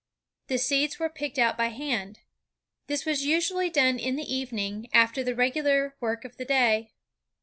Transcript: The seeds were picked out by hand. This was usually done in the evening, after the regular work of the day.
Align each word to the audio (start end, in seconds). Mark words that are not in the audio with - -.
The 0.47 0.57
seeds 0.57 0.97
were 0.97 1.09
picked 1.11 1.37
out 1.37 1.55
by 1.55 1.67
hand. 1.67 2.21
This 2.87 3.05
was 3.05 3.23
usually 3.23 3.69
done 3.69 3.99
in 3.99 4.15
the 4.15 4.23
evening, 4.33 4.89
after 4.93 5.23
the 5.23 5.35
regular 5.35 5.95
work 6.01 6.25
of 6.25 6.37
the 6.37 6.45
day. 6.45 6.89